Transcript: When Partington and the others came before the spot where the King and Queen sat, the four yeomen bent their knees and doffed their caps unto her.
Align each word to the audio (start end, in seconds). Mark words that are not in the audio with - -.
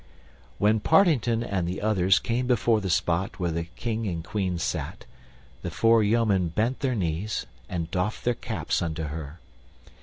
When 0.57 0.79
Partington 0.79 1.43
and 1.43 1.67
the 1.67 1.79
others 1.79 2.17
came 2.17 2.47
before 2.47 2.81
the 2.81 2.89
spot 2.89 3.39
where 3.39 3.51
the 3.51 3.65
King 3.65 4.07
and 4.07 4.23
Queen 4.23 4.57
sat, 4.57 5.05
the 5.61 5.69
four 5.69 6.01
yeomen 6.01 6.47
bent 6.47 6.79
their 6.79 6.95
knees 6.95 7.45
and 7.69 7.91
doffed 7.91 8.23
their 8.25 8.33
caps 8.33 8.81
unto 8.81 9.03
her. 9.03 9.39